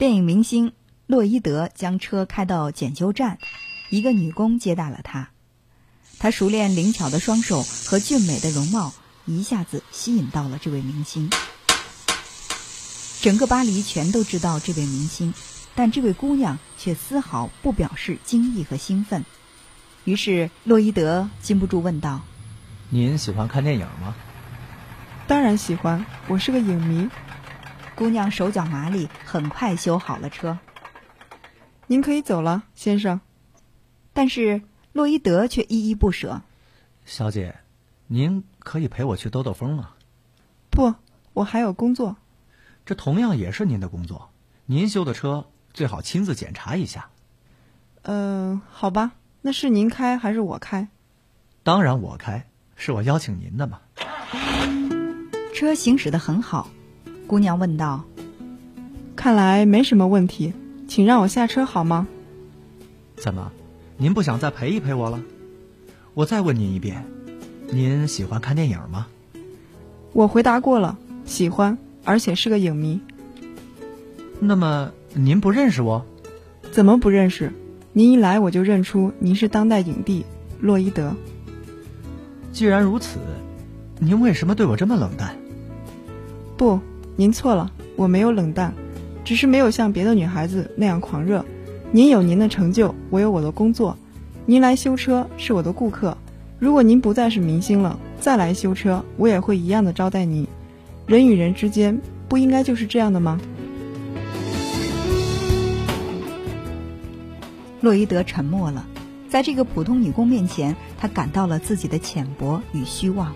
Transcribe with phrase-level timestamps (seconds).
[0.00, 0.72] 电影明星
[1.06, 3.36] 洛伊德将车开到检修站，
[3.90, 5.28] 一个女工接待了他。
[6.18, 8.94] 他熟练灵巧的双手和俊美的容貌
[9.26, 11.28] 一下子吸引到了这位明星。
[13.20, 15.34] 整个巴黎全都知道这位明星，
[15.74, 19.26] 但这位姑娘却丝毫不表示惊异和兴奋。
[20.04, 22.22] 于是洛伊德禁不住问道
[22.88, 24.14] ：“您喜欢看电影吗
[25.28, 27.06] ？”“当然喜欢，我是个影迷。”
[28.00, 30.56] 姑娘手脚麻利，很快修好了车。
[31.86, 33.20] 您可以走了，先生。
[34.14, 34.62] 但是
[34.94, 36.40] 洛伊德却依依不舍。
[37.04, 37.58] 小姐，
[38.06, 39.90] 您可以陪我去兜兜风吗？
[40.70, 40.94] 不，
[41.34, 42.16] 我还有工作。
[42.86, 44.30] 这同样也是您的工作，
[44.64, 47.10] 您修的车最好亲自检查一下。
[48.00, 49.12] 嗯，好吧，
[49.42, 50.88] 那是您开还是我开？
[51.62, 53.78] 当然我开，是我邀请您的嘛。
[55.54, 56.70] 车行驶的很好。
[57.30, 58.02] 姑娘问道
[59.14, 60.52] ：“看来没什么问题，
[60.88, 62.08] 请让我下车好吗
[63.14, 63.52] ？”“怎么，
[63.98, 65.22] 您不想再陪一陪我了
[66.12, 67.04] ？”“我再问您一遍，
[67.70, 69.06] 您喜欢看电影吗
[70.12, 73.00] ？”“我回答过了，喜欢，而且是个影迷。
[74.40, 76.04] ”“那么您不认识我
[76.72, 77.52] ？”“怎么不认识？
[77.92, 80.26] 您一来我就认出您是当代影帝
[80.58, 81.14] 洛伊德。
[82.50, 83.20] ”“既然如此，
[84.00, 85.38] 您为什么对我这么冷淡
[86.58, 86.80] ？”“不。”
[87.20, 88.72] 您错了，我没有冷淡，
[89.26, 91.44] 只是没有像别的女孩子那样狂热。
[91.92, 93.98] 您有您的成就，我有我的工作。
[94.46, 96.16] 您来修车是我的顾客，
[96.58, 100.48] 如果您不再是明星了，再来修车，我也会一样的招待您。
[101.04, 103.38] 人与人之间不应该就是这样的吗？
[107.82, 108.86] 洛伊德沉默了，
[109.28, 113.30] 在这个普通女工面前，他感到了自己的浅薄与虚妄。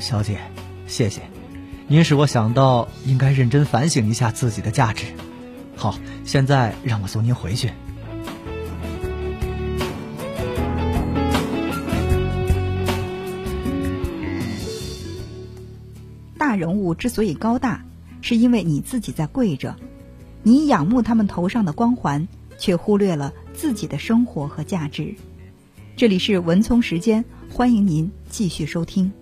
[0.00, 0.40] 小姐，
[0.88, 1.22] 谢谢。
[1.88, 5.06] 您使我想到应该认真反省一下自己的价值。
[5.76, 7.70] 好，现在让我送您回去。
[16.36, 17.84] 大人物之所以高大，
[18.20, 19.76] 是因为你自己在跪着，
[20.42, 22.26] 你仰慕他们头上的光环，
[22.58, 25.14] 却忽略了自己的生活和价值。
[25.94, 29.12] 这里是文聪时间，欢迎您继续收听。